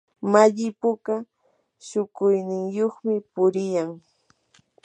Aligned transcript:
malli 0.31 0.67
puka 0.81 1.15
shukuyniyuqmi 1.87 3.15
puriykan. 3.33 3.89